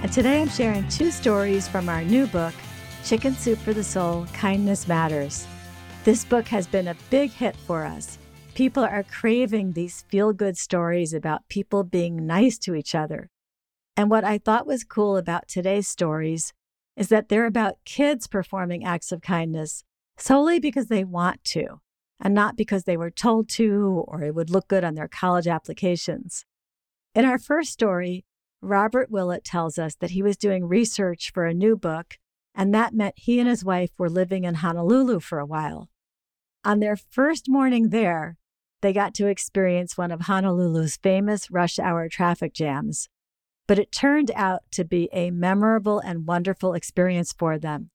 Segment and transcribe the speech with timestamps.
[0.00, 2.54] And today I'm sharing two stories from our new book,
[3.04, 5.44] Chicken Soup for the Soul Kindness Matters.
[6.04, 8.16] This book has been a big hit for us.
[8.54, 13.28] People are craving these feel good stories about people being nice to each other.
[13.96, 16.52] And what I thought was cool about today's stories
[16.96, 19.82] is that they're about kids performing acts of kindness
[20.16, 21.80] solely because they want to
[22.20, 25.48] and not because they were told to or it would look good on their college
[25.48, 26.44] applications.
[27.16, 28.24] In our first story,
[28.60, 32.18] Robert Willett tells us that he was doing research for a new book,
[32.54, 35.88] and that meant he and his wife were living in Honolulu for a while.
[36.64, 38.36] On their first morning there,
[38.82, 43.08] they got to experience one of Honolulu's famous rush hour traffic jams
[43.68, 47.90] but it turned out to be a memorable and wonderful experience for them.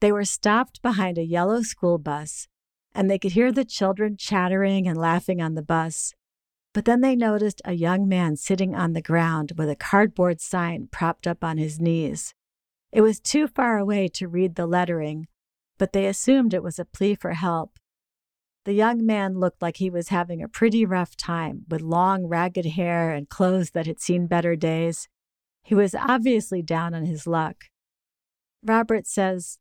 [0.00, 2.46] They were stopped behind a yellow school bus,
[2.94, 6.14] and they could hear the children chattering and laughing on the bus.
[6.72, 10.88] But then they noticed a young man sitting on the ground with a cardboard sign
[10.90, 12.32] propped up on his knees.
[12.92, 15.26] It was too far away to read the lettering,
[15.78, 17.78] but they assumed it was a plea for help.
[18.64, 22.66] The young man looked like he was having a pretty rough time with long, ragged
[22.66, 25.08] hair and clothes that had seen better days.
[25.64, 27.64] He was obviously down on his luck.
[28.62, 29.58] Robert says,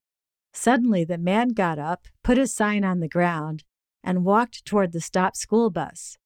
[0.54, 3.64] Suddenly the man got up, put his sign on the ground,
[4.04, 6.18] and walked toward the stopped school bus.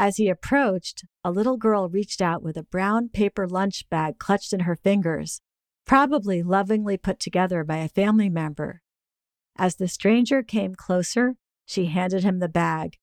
[0.00, 4.52] As he approached, a little girl reached out with a brown paper lunch bag clutched
[4.52, 5.40] in her fingers,
[5.86, 8.80] probably lovingly put together by a family member.
[9.56, 11.34] As the stranger came closer,
[11.66, 12.96] she handed him the bag.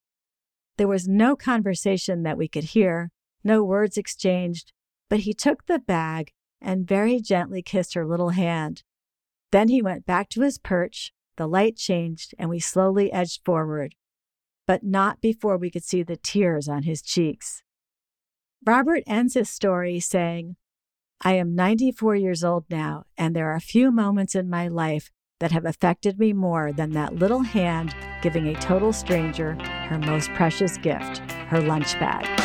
[0.78, 3.12] There was no conversation that we could hear,
[3.44, 4.72] no words exchanged,
[5.10, 8.84] but he took the bag and very gently kissed her little hand.
[9.52, 13.96] Then he went back to his perch, the light changed, and we slowly edged forward,
[14.68, 17.64] but not before we could see the tears on his cheeks.
[18.66, 20.56] Robert ends his story saying,
[21.22, 25.52] I am 94 years old now, and there are few moments in my life that
[25.52, 29.54] have affected me more than that little hand giving a total stranger
[29.90, 32.45] her most precious gift, her lunch bag.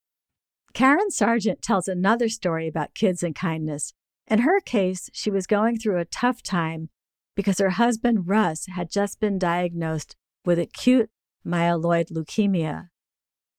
[0.73, 3.93] Karen Sargent tells another story about kids and kindness.
[4.27, 6.89] In her case, she was going through a tough time
[7.35, 10.15] because her husband, Russ, had just been diagnosed
[10.45, 11.09] with acute
[11.45, 12.89] myeloid leukemia.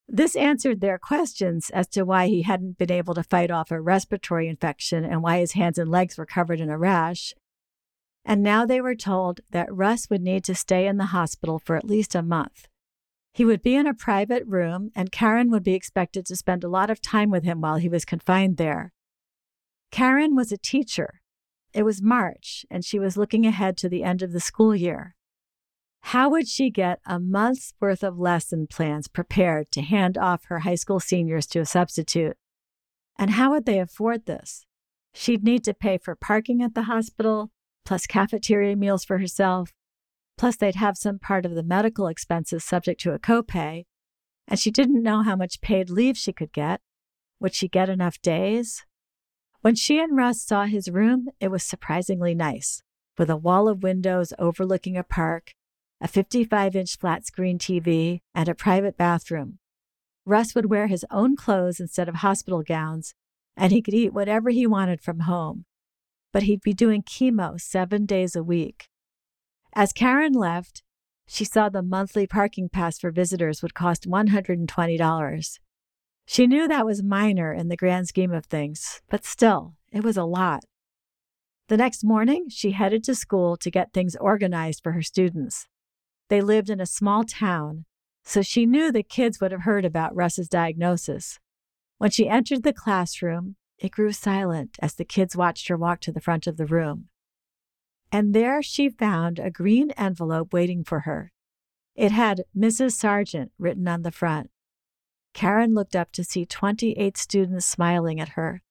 [0.07, 3.79] This answered their questions as to why he hadn't been able to fight off a
[3.79, 7.33] respiratory infection and why his hands and legs were covered in a rash.
[8.25, 11.75] And now they were told that Russ would need to stay in the hospital for
[11.75, 12.67] at least a month.
[13.33, 16.69] He would be in a private room, and Karen would be expected to spend a
[16.69, 18.93] lot of time with him while he was confined there.
[19.91, 21.21] Karen was a teacher.
[21.73, 25.15] It was March, and she was looking ahead to the end of the school year.
[26.07, 30.59] How would she get a month's worth of lesson plans prepared to hand off her
[30.59, 32.37] high school seniors to a substitute?
[33.17, 34.65] And how would they afford this?
[35.13, 37.51] She'd need to pay for parking at the hospital,
[37.83, 39.71] plus cafeteria meals for herself,
[40.37, 43.85] Plus, they'd have some part of the medical expenses subject to a copay.
[44.47, 46.81] And she didn't know how much paid leave she could get.
[47.39, 48.85] Would she get enough days?
[49.61, 52.81] When she and Russ saw his room, it was surprisingly nice,
[53.17, 55.53] with a wall of windows overlooking a park,
[56.01, 59.59] a 55 inch flat screen TV, and a private bathroom.
[60.25, 63.13] Russ would wear his own clothes instead of hospital gowns,
[63.55, 65.65] and he could eat whatever he wanted from home.
[66.31, 68.89] But he'd be doing chemo seven days a week.
[69.75, 70.83] As Karen left,
[71.25, 75.59] she saw the monthly parking pass for visitors would cost $120.
[76.25, 80.15] She knew that was minor in the grand scheme of things, but still, it was
[80.15, 80.63] a lot.
[81.69, 85.67] The next morning, she headed to school to get things organized for her students.
[86.29, 87.85] They lived in a small town,
[88.23, 91.39] so she knew the kids would have heard about Russ's diagnosis.
[91.97, 96.11] When she entered the classroom, it grew silent as the kids watched her walk to
[96.11, 97.09] the front of the room.
[98.13, 101.31] And there she found a green envelope waiting for her.
[101.95, 102.91] It had Mrs.
[102.91, 104.51] Sargent written on the front.
[105.33, 108.61] Karen looked up to see 28 students smiling at her.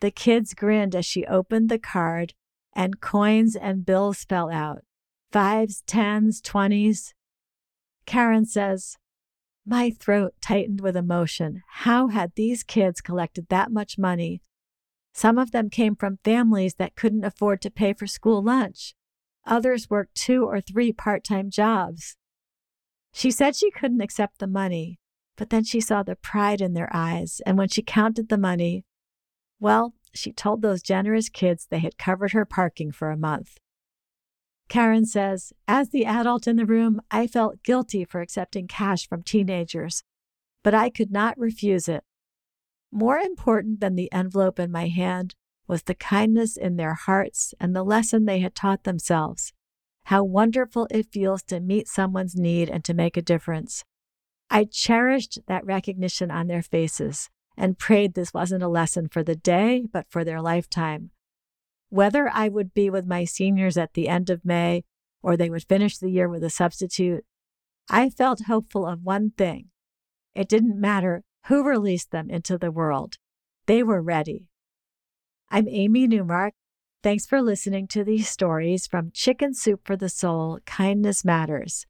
[0.00, 2.34] The kids grinned as she opened the card,
[2.74, 4.82] and coins and bills fell out
[5.30, 7.14] fives, tens, twenties.
[8.06, 8.96] Karen says,
[9.64, 11.62] My throat tightened with emotion.
[11.68, 14.42] How had these kids collected that much money?
[15.18, 18.94] Some of them came from families that couldn't afford to pay for school lunch.
[19.44, 22.14] Others worked two or three part time jobs.
[23.12, 25.00] She said she couldn't accept the money,
[25.36, 28.84] but then she saw the pride in their eyes, and when she counted the money,
[29.58, 33.56] well, she told those generous kids they had covered her parking for a month.
[34.68, 39.24] Karen says, As the adult in the room, I felt guilty for accepting cash from
[39.24, 40.04] teenagers,
[40.62, 42.04] but I could not refuse it.
[42.90, 45.34] More important than the envelope in my hand
[45.66, 49.52] was the kindness in their hearts and the lesson they had taught themselves.
[50.04, 53.84] How wonderful it feels to meet someone's need and to make a difference.
[54.50, 59.36] I cherished that recognition on their faces and prayed this wasn't a lesson for the
[59.36, 61.10] day, but for their lifetime.
[61.90, 64.84] Whether I would be with my seniors at the end of May
[65.22, 67.24] or they would finish the year with a substitute,
[67.90, 69.68] I felt hopeful of one thing.
[70.34, 73.16] It didn't matter who released them into the world,
[73.66, 74.48] they were ready.
[75.50, 76.54] I'm Amy Newmark.
[77.02, 81.86] Thanks for listening to these stories from Chicken Soup for the Soul Kindness Matters.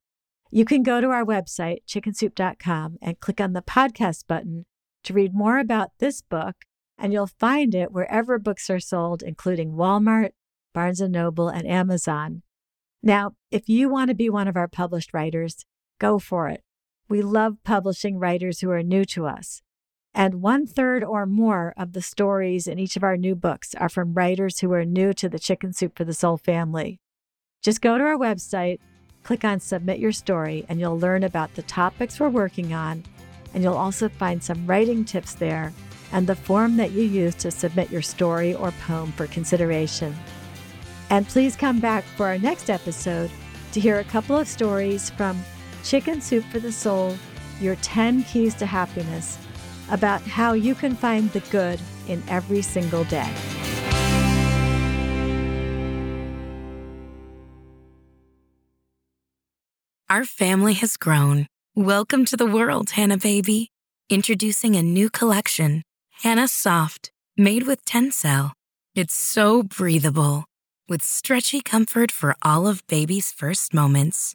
[0.50, 4.66] You can go to our website, chickensoup.com, and click on the podcast button
[5.04, 6.56] to read more about this book,
[6.98, 10.30] and you'll find it wherever books are sold, including Walmart,
[10.74, 12.42] Barnes & Noble, and Amazon.
[13.02, 15.64] Now, if you want to be one of our published writers,
[15.98, 16.62] go for it.
[17.08, 19.62] We love publishing writers who are new to us.
[20.14, 23.88] And one third or more of the stories in each of our new books are
[23.88, 27.00] from writers who are new to the Chicken Soup for the Soul family.
[27.62, 28.78] Just go to our website,
[29.22, 33.04] click on Submit Your Story, and you'll learn about the topics we're working on
[33.54, 35.72] and you'll also find some writing tips there
[36.12, 40.14] and the form that you use to submit your story or poem for consideration.
[41.10, 43.30] And please come back for our next episode
[43.72, 45.42] to hear a couple of stories from
[45.84, 47.16] Chicken Soup for the Soul
[47.60, 49.38] Your 10 Keys to Happiness
[49.90, 53.32] about how you can find the good in every single day.
[60.10, 61.46] Our family has grown.
[61.74, 63.70] Welcome to the world, Hanna Baby.
[64.08, 65.82] Introducing a new collection,
[66.22, 68.52] Hanna Soft, made with Tencel.
[68.94, 70.46] It's so breathable,
[70.88, 74.34] with stretchy comfort for all of baby's first moments.